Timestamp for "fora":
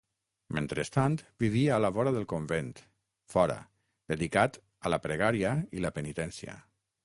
3.35-3.59